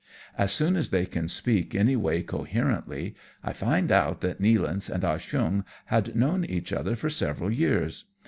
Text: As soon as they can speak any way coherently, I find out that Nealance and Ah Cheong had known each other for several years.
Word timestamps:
As 0.35 0.51
soon 0.51 0.75
as 0.77 0.89
they 0.89 1.05
can 1.05 1.27
speak 1.27 1.75
any 1.75 1.95
way 1.95 2.23
coherently, 2.23 3.13
I 3.43 3.53
find 3.53 3.91
out 3.91 4.21
that 4.21 4.41
Nealance 4.41 4.89
and 4.89 5.05
Ah 5.05 5.19
Cheong 5.19 5.63
had 5.85 6.15
known 6.15 6.43
each 6.43 6.73
other 6.73 6.95
for 6.95 7.11
several 7.11 7.51
years. 7.51 8.05